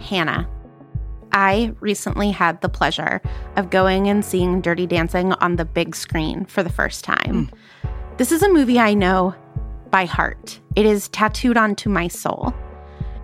Hannah. 0.00 0.48
I 1.32 1.72
recently 1.80 2.30
had 2.30 2.60
the 2.60 2.68
pleasure 2.68 3.20
of 3.56 3.70
going 3.70 4.08
and 4.08 4.24
seeing 4.24 4.60
Dirty 4.60 4.86
Dancing 4.86 5.32
on 5.34 5.56
the 5.56 5.64
big 5.64 5.96
screen 5.96 6.44
for 6.44 6.62
the 6.62 6.70
first 6.70 7.04
time. 7.04 7.48
Hmm. 7.48 7.88
This 8.16 8.30
is 8.30 8.42
a 8.42 8.52
movie 8.52 8.78
I 8.78 8.94
know 8.94 9.34
by 9.90 10.06
heart, 10.06 10.60
it 10.74 10.86
is 10.86 11.08
tattooed 11.10 11.56
onto 11.56 11.88
my 11.88 12.08
soul. 12.08 12.52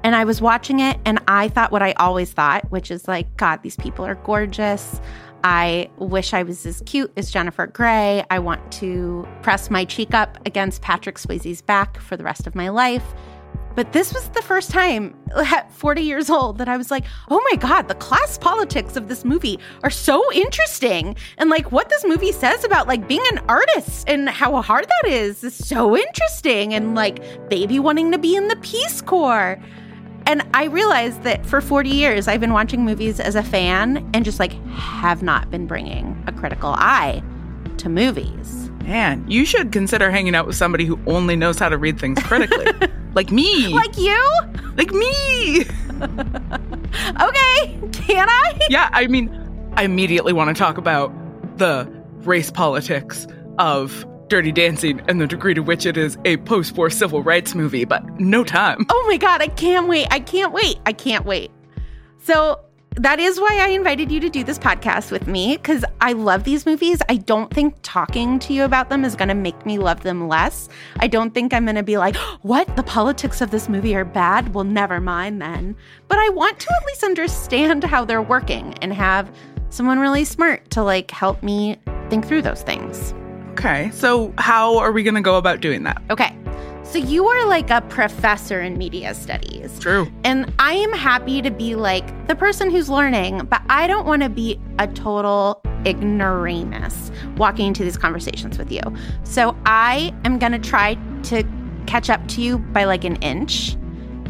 And 0.04 0.14
I 0.14 0.24
was 0.24 0.40
watching 0.40 0.78
it 0.78 0.98
and 1.04 1.19
I 1.26 1.48
thought 1.48 1.72
what 1.72 1.83
I 1.83 1.92
always 1.94 2.33
thought, 2.33 2.71
which 2.71 2.92
is 2.92 3.08
like, 3.08 3.37
God, 3.37 3.62
these 3.62 3.74
people 3.74 4.06
are 4.06 4.14
gorgeous. 4.14 5.00
I 5.42 5.90
wish 5.98 6.32
I 6.32 6.44
was 6.44 6.64
as 6.66 6.80
cute 6.87 7.12
as 7.16 7.30
Jennifer 7.30 7.66
Grey. 7.66 8.24
I 8.30 8.38
want 8.38 8.71
to 8.74 9.26
press 9.42 9.68
my 9.68 9.84
cheek 9.84 10.14
up 10.14 10.38
against 10.46 10.80
Patrick 10.80 11.16
Swayze's 11.16 11.60
back 11.60 11.98
for 11.98 12.16
the 12.16 12.22
rest 12.22 12.46
of 12.46 12.54
my 12.54 12.68
life. 12.68 13.14
But 13.74 13.92
this 13.92 14.12
was 14.12 14.28
the 14.30 14.42
first 14.42 14.71
time 14.71 15.14
at 15.36 15.72
40 15.72 16.02
years 16.02 16.28
old 16.28 16.59
that 16.59 16.68
I 16.68 16.77
was 16.77 16.91
like, 16.91 17.04
oh 17.30 17.40
my 17.50 17.56
God, 17.56 17.88
the 17.88 17.95
class 17.95 18.36
politics 18.36 18.96
of 18.96 19.08
this 19.08 19.24
movie 19.24 19.58
are 19.82 19.90
so 19.90 20.22
interesting. 20.32 21.16
And 21.38 21.50
like 21.50 21.70
what 21.72 21.88
this 21.88 22.04
movie 22.04 22.32
says 22.32 22.64
about 22.64 22.88
like 22.88 23.06
being 23.06 23.24
an 23.32 23.38
artist 23.48 24.09
and 24.09 24.28
how 24.28 24.60
hard 24.60 24.86
that 24.86 25.10
is 25.10 25.45
is 25.45 25.54
so 25.54 25.96
interesting. 25.96 26.74
And 26.74 26.95
like 26.95 27.48
baby 27.48 27.78
wanting 27.78 28.10
to 28.12 28.18
be 28.18 28.34
in 28.34 28.48
the 28.48 28.56
Peace 28.56 29.00
Corps. 29.00 29.60
And 30.26 30.46
I 30.52 30.64
realized 30.64 31.23
that 31.23 31.46
for 31.46 31.60
40 31.60 31.88
years, 31.88 32.28
I've 32.28 32.40
been 32.40 32.52
watching 32.52 32.84
movies 32.84 33.20
as 33.20 33.34
a 33.34 33.42
fan 33.42 34.09
and 34.12 34.24
just 34.24 34.38
like 34.38 34.52
have 34.73 35.23
not 35.23 35.50
been 35.50 35.66
bringing 35.66 36.23
a 36.26 36.32
critical 36.32 36.74
eye 36.76 37.23
to 37.78 37.88
movies. 37.88 38.70
Man, 38.90 39.24
you 39.30 39.44
should 39.44 39.70
consider 39.70 40.10
hanging 40.10 40.34
out 40.34 40.48
with 40.48 40.56
somebody 40.56 40.84
who 40.84 40.98
only 41.06 41.36
knows 41.36 41.60
how 41.60 41.68
to 41.68 41.78
read 41.78 42.00
things 42.00 42.20
critically. 42.24 42.66
like 43.14 43.30
me. 43.30 43.68
Like 43.68 43.96
you? 43.96 44.20
Like 44.74 44.90
me. 44.90 45.60
okay, 47.20 47.80
can 47.92 48.28
I? 48.28 48.58
Yeah, 48.68 48.90
I 48.92 49.06
mean, 49.06 49.30
I 49.74 49.84
immediately 49.84 50.32
want 50.32 50.48
to 50.48 50.60
talk 50.60 50.76
about 50.76 51.12
the 51.56 51.88
race 52.23 52.50
politics 52.50 53.28
of 53.60 54.04
Dirty 54.26 54.50
Dancing 54.50 55.00
and 55.06 55.20
the 55.20 55.28
degree 55.28 55.54
to 55.54 55.60
which 55.60 55.87
it 55.87 55.96
is 55.96 56.18
a 56.24 56.38
post 56.38 56.76
war 56.76 56.90
civil 56.90 57.22
rights 57.22 57.54
movie, 57.54 57.84
but 57.84 58.04
no 58.18 58.43
time. 58.43 58.87
Oh 58.88 59.04
my 59.06 59.18
God, 59.18 59.40
I 59.40 59.46
can't 59.46 59.87
wait. 59.87 60.09
I 60.10 60.18
can't 60.18 60.52
wait. 60.52 60.80
I 60.84 60.93
can't 60.93 61.24
wait. 61.24 61.52
So, 62.24 62.59
that 63.01 63.18
is 63.18 63.40
why 63.40 63.56
I 63.59 63.68
invited 63.68 64.12
you 64.12 64.20
to 64.20 64.29
do 64.29 64.45
this 64.45 64.59
podcast 64.59 65.11
with 65.11 65.27
me 65.27 65.56
because 65.56 65.87
I 66.03 66.12
love 66.12 66.45
these 66.45 66.67
movies. 66.67 67.01
I 67.09 67.17
don't 67.17 67.51
think 67.51 67.77
talking 67.81 68.39
to 68.41 68.53
you 68.53 68.65
about 68.65 68.91
them 68.91 69.06
is 69.06 69.17
going 69.17 69.31
to 69.31 69.34
make 69.34 69.65
me 69.65 69.79
love 69.79 70.03
them 70.03 70.29
less. 70.29 70.69
I 70.98 71.06
don't 71.06 71.33
think 71.33 71.55
I'm 71.55 71.65
going 71.65 71.77
to 71.77 71.83
be 71.83 71.97
like, 71.97 72.15
what? 72.43 72.77
The 72.77 72.83
politics 72.83 73.41
of 73.41 73.51
this 73.51 73.71
movie 73.71 73.95
are 73.95 74.05
bad? 74.05 74.53
Well, 74.53 74.65
never 74.65 75.01
mind 75.01 75.41
then. 75.41 75.77
But 76.09 76.19
I 76.19 76.28
want 76.28 76.61
to 76.61 76.75
at 76.78 76.87
least 76.87 77.03
understand 77.03 77.84
how 77.84 78.05
they're 78.05 78.21
working 78.21 78.75
and 78.83 78.93
have 78.93 79.34
someone 79.71 79.98
really 79.98 80.27
smart 80.27 80.69
to 80.73 80.83
like 80.83 81.11
help 81.11 81.43
me 81.43 81.78
think 82.11 82.27
through 82.27 82.43
those 82.43 82.62
things. 82.62 83.15
Okay, 83.53 83.91
so 83.93 84.34
how 84.37 84.77
are 84.77 84.93
we 84.93 85.03
going 85.03 85.15
to 85.15 85.23
go 85.23 85.37
about 85.37 85.61
doing 85.61 85.84
that? 85.84 86.03
Okay. 86.11 86.37
So 86.83 86.99
you 86.99 87.27
are 87.27 87.47
like 87.47 87.71
a 87.71 87.81
professor 87.83 88.61
in 88.61 88.77
media 88.77 89.15
studies. 89.15 89.79
True. 89.79 90.11
And 90.25 90.53
I 90.59 90.73
am 90.73 90.93
happy 90.93 91.41
to 91.43 91.51
be 91.51 91.75
like 91.77 92.27
the 92.27 92.35
person 92.35 92.71
who's 92.71 92.89
learning, 92.89 93.47
but 93.47 93.62
I 93.69 93.87
don't 93.87 94.07
want 94.07 94.23
to 94.23 94.29
be 94.29 94.61
a 94.79 94.89
total 94.89 95.62
ignoramus 95.87 97.11
walking 97.37 97.69
into 97.69 97.85
these 97.85 97.97
conversations 97.97 98.59
with 98.59 98.73
you. 98.73 98.83
So 99.25 99.57
I 99.67 100.15
am 100.25 100.39
going 100.39 100.53
to 100.53 100.59
try 100.59 100.95
to 101.25 101.45
catch 101.87 102.11
up 102.11 102.27
to 102.29 102.43
you 102.43 102.59
by 102.59 102.84
like 102.84 103.05
an 103.05 103.17
inch. 103.17 103.77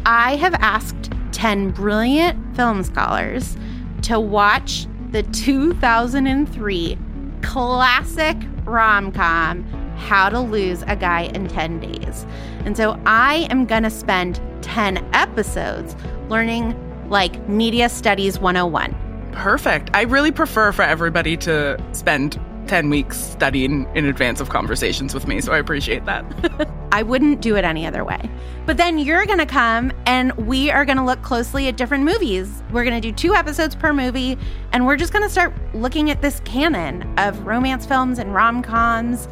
I 0.05 0.35
have 0.35 0.53
asked 0.55 1.11
10 1.31 1.71
brilliant 1.71 2.55
film 2.55 2.83
scholars 2.83 3.57
to 4.03 4.19
watch 4.19 4.87
the 5.11 5.23
2003 5.23 6.97
classic 7.41 8.37
rom 8.65 9.11
com, 9.11 9.65
How 10.01 10.29
to 10.29 10.39
Lose 10.39 10.83
a 10.87 10.95
Guy 10.95 11.31
in 11.33 11.47
10 11.47 11.79
Days. 11.79 12.25
And 12.65 12.75
so 12.75 12.99
I 13.05 13.47
am 13.49 13.65
going 13.65 13.83
to 13.83 13.89
spend 13.89 14.41
10 14.61 14.97
episodes 15.13 15.95
learning 16.29 16.75
like 17.09 17.47
Media 17.47 17.87
Studies 17.89 18.39
101. 18.39 18.95
Perfect. 19.31 19.89
I 19.93 20.03
really 20.03 20.31
prefer 20.31 20.71
for 20.71 20.81
everybody 20.81 21.37
to 21.37 21.81
spend 21.93 22.39
10 22.67 22.89
weeks 22.89 23.17
studying 23.17 23.87
in 23.95 24.05
advance 24.05 24.39
of 24.39 24.49
conversations 24.49 25.13
with 25.13 25.27
me, 25.27 25.41
so 25.41 25.51
I 25.51 25.57
appreciate 25.57 26.05
that. 26.05 26.69
I 26.91 27.03
wouldn't 27.03 27.41
do 27.41 27.55
it 27.55 27.63
any 27.63 27.85
other 27.85 28.03
way. 28.03 28.29
But 28.65 28.77
then 28.77 28.97
you're 28.97 29.25
going 29.25 29.39
to 29.39 29.45
come 29.45 29.91
and 30.05 30.31
we 30.33 30.71
are 30.71 30.85
going 30.85 30.97
to 30.97 31.03
look 31.03 31.21
closely 31.21 31.67
at 31.67 31.77
different 31.77 32.03
movies. 32.03 32.63
We're 32.71 32.83
going 32.83 32.99
to 32.99 33.01
do 33.01 33.13
two 33.13 33.33
episodes 33.33 33.75
per 33.75 33.93
movie, 33.93 34.37
and 34.71 34.85
we're 34.85 34.97
just 34.97 35.13
going 35.13 35.23
to 35.23 35.29
start 35.29 35.53
looking 35.73 36.11
at 36.11 36.21
this 36.21 36.39
canon 36.41 37.13
of 37.17 37.45
romance 37.45 37.85
films 37.85 38.19
and 38.19 38.33
rom 38.33 38.61
coms 38.61 39.27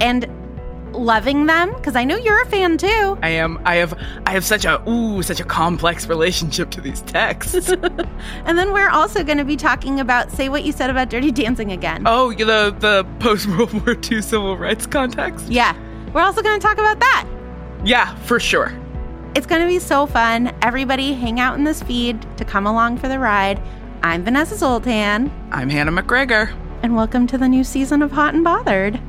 and 0.00 0.26
loving 0.92 1.46
them 1.46 1.72
because 1.74 1.96
I 1.96 2.04
know 2.04 2.16
you're 2.16 2.42
a 2.42 2.46
fan 2.46 2.78
too. 2.78 3.18
I 3.22 3.30
am. 3.30 3.60
I 3.64 3.76
have. 3.76 3.98
I 4.26 4.32
have 4.32 4.44
such 4.44 4.64
a 4.64 4.86
ooh, 4.88 5.22
such 5.22 5.40
a 5.40 5.44
complex 5.44 6.06
relationship 6.06 6.70
to 6.72 6.80
these 6.80 7.02
texts. 7.02 7.68
and 8.44 8.58
then 8.58 8.72
we're 8.72 8.90
also 8.90 9.24
going 9.24 9.38
to 9.38 9.44
be 9.44 9.56
talking 9.56 10.00
about 10.00 10.30
say 10.30 10.48
what 10.48 10.64
you 10.64 10.72
said 10.72 10.90
about 10.90 11.10
Dirty 11.10 11.30
Dancing 11.30 11.72
again. 11.72 12.02
Oh, 12.06 12.32
the 12.32 12.74
the 12.78 13.06
post 13.18 13.46
World 13.48 13.72
War 13.86 13.96
II 14.10 14.22
civil 14.22 14.56
rights 14.56 14.86
context. 14.86 15.48
Yeah, 15.48 15.76
we're 16.12 16.22
also 16.22 16.42
going 16.42 16.58
to 16.58 16.66
talk 16.66 16.78
about 16.78 17.00
that. 17.00 17.26
Yeah, 17.84 18.14
for 18.16 18.38
sure. 18.38 18.76
It's 19.34 19.46
going 19.46 19.62
to 19.62 19.68
be 19.68 19.78
so 19.78 20.06
fun. 20.06 20.52
Everybody, 20.60 21.12
hang 21.14 21.38
out 21.38 21.56
in 21.56 21.62
this 21.62 21.82
feed 21.82 22.20
to 22.36 22.44
come 22.44 22.66
along 22.66 22.98
for 22.98 23.06
the 23.06 23.18
ride. 23.18 23.62
I'm 24.02 24.24
Vanessa 24.24 24.56
Zoltan. 24.56 25.30
I'm 25.52 25.70
Hannah 25.70 25.92
McGregor. 25.92 26.52
And 26.82 26.96
welcome 26.96 27.26
to 27.28 27.38
the 27.38 27.46
new 27.46 27.62
season 27.62 28.02
of 28.02 28.10
Hot 28.10 28.34
and 28.34 28.42
Bothered. 28.42 29.00